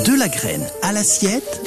[0.00, 1.60] De la graine à l'assiette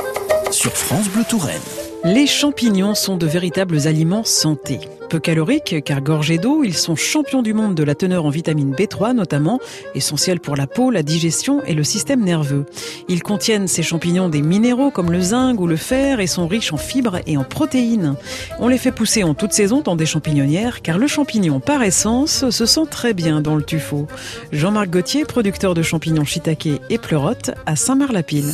[0.52, 1.62] sur France Bleu Touraine.
[2.08, 4.79] Les champignons sont de véritables aliments santé.
[5.10, 8.75] Peu caloriques car gorgés d'eau, ils sont champions du monde de la teneur en vitamine
[8.75, 9.59] B3 notamment,
[9.96, 12.68] essentiels pour la peau, la digestion et le système nerveux.
[13.10, 16.73] Ils contiennent ces champignons des minéraux comme le zinc ou le fer et sont riches
[16.73, 18.14] en fibres et en protéines.
[18.60, 22.51] On les fait pousser en toute saison dans des champignonnières car le champignon par essence
[22.51, 24.06] se sent très bien dans le tuffeau.
[24.51, 28.54] Jean-Marc Gauthier, producteur de champignons shiitake et pleurote à Saint-Marc-la-Pile.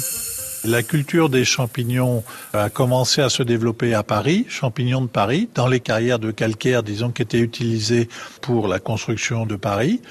[0.63, 5.67] La culture des champignons a commencé à se développer à Paris, champignons de Paris, dans
[5.67, 8.07] les carrières de calcaire, disons, qui étaient utilisées
[8.41, 10.01] pour la construction de Paris.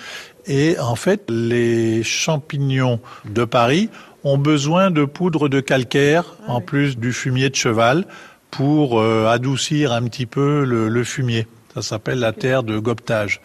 [0.47, 3.91] Et en fait, les champignons de Paris
[4.25, 8.05] ont besoin de poudre de calcaire, en plus du fumier de cheval,
[8.51, 11.47] pour euh, adoucir un petit peu le, le fumier.
[11.75, 13.41] Ça s'appelle la terre de gobetage.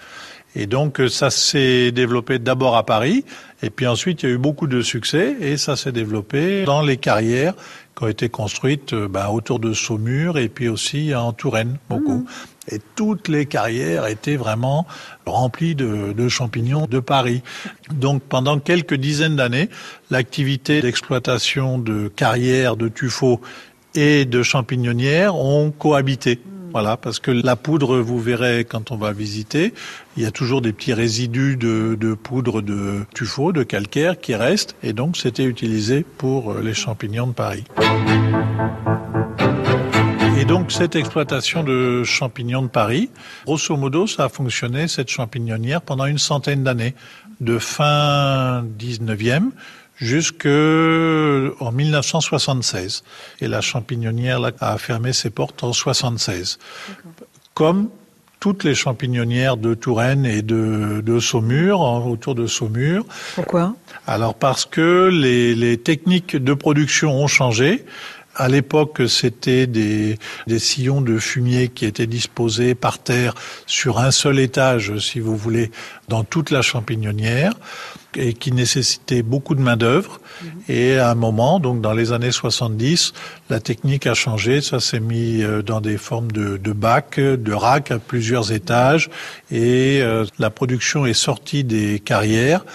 [0.56, 3.26] Et donc ça s'est développé d'abord à Paris,
[3.62, 6.82] et puis ensuite il y a eu beaucoup de succès, et ça s'est développé dans
[6.82, 7.54] les carrières
[7.98, 12.20] qui ont été construites ben, autour de Saumur, et puis aussi en Touraine, beaucoup.
[12.20, 12.26] Mmh.
[12.72, 14.88] Et toutes les carrières étaient vraiment
[15.26, 17.44] remplies de, de, champignons de Paris.
[17.94, 19.70] Donc pendant quelques dizaines d'années,
[20.10, 23.40] l'activité d'exploitation de carrières, de tuffeaux
[23.94, 26.40] et de champignonnières ont cohabité.
[26.76, 29.74] Voilà, parce que la poudre, vous verrez quand on va visiter,
[30.18, 34.36] il y a toujours des petits résidus de, de poudre de tuffeau, de calcaire qui
[34.36, 37.64] restent, et donc c'était utilisé pour les champignons de Paris.
[40.38, 43.10] Et donc cette exploitation de champignons de Paris,
[43.46, 46.94] grosso modo, ça a fonctionné, cette champignonnière, pendant une centaine d'années,
[47.40, 49.52] de fin 19e
[49.98, 53.04] jusqu'en 1976.
[53.42, 56.60] Et la champignonnière là, a fermé ses portes en 76.
[57.54, 57.90] Comme
[58.40, 63.04] toutes les champignonnières de Touraine et de, de Saumur, autour de Saumur.
[63.34, 63.74] Pourquoi?
[64.06, 67.86] Alors parce que les, les techniques de production ont changé.
[68.36, 73.34] À l'époque, c'était des, des, sillons de fumier qui étaient disposés par terre
[73.66, 75.72] sur un seul étage, si vous voulez,
[76.10, 77.54] dans toute la champignonnière
[78.18, 80.20] et qui nécessitaient beaucoup de main d'œuvre.
[80.20, 80.48] Mmh.
[80.70, 83.14] Et à un moment, donc dans les années 70,
[83.50, 84.62] la technique a changé.
[84.62, 89.10] Ça s'est mis dans des formes de, de bacs, de racks à plusieurs étages,
[89.52, 92.66] et euh, la production est sortie des carrières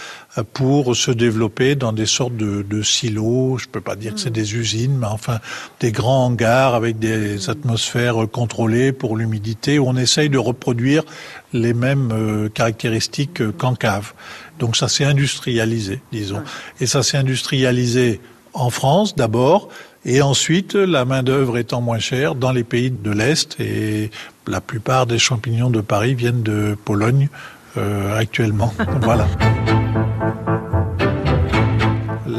[0.53, 3.59] pour se développer dans des sortes de, de silos.
[3.59, 5.41] Je peux pas dire que c'est des usines, mais enfin
[5.81, 11.03] des grands hangars avec des atmosphères contrôlées pour l'humidité où on essaye de reproduire
[11.53, 14.13] les mêmes euh, caractéristiques qu'en cave.
[14.59, 16.43] Donc ça s'est industrialisé, disons.
[16.81, 18.21] Et ça s'est industrialisé
[18.53, 19.69] en France d'abord,
[20.05, 24.11] et ensuite, la main-d'œuvre étant moins chère dans les pays de l'Est, et
[24.47, 27.29] la plupart des champignons de Paris viennent de Pologne
[27.77, 28.73] euh, actuellement.
[29.03, 29.27] voilà.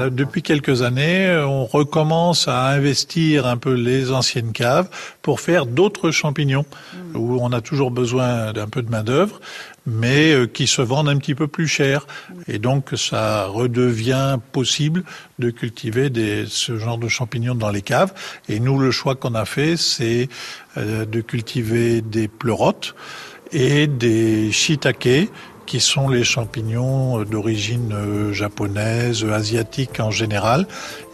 [0.01, 4.89] Là, depuis quelques années, on recommence à investir un peu les anciennes caves
[5.21, 7.15] pour faire d'autres champignons mmh.
[7.15, 9.39] où on a toujours besoin d'un peu de main d'œuvre,
[9.85, 12.07] mais euh, qui se vendent un petit peu plus cher.
[12.47, 15.03] Et donc, ça redevient possible
[15.37, 18.11] de cultiver des, ce genre de champignons dans les caves.
[18.49, 20.29] Et nous, le choix qu'on a fait, c'est
[20.77, 22.95] euh, de cultiver des pleurotes
[23.51, 25.29] et des shiitake
[25.65, 30.67] qui sont les champignons d'origine japonaise, asiatique en général,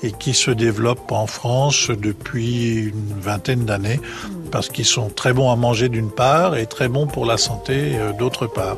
[0.03, 3.99] et qui se développent en France depuis une vingtaine d'années,
[4.51, 7.97] parce qu'ils sont très bons à manger d'une part et très bons pour la santé
[8.17, 8.77] d'autre part.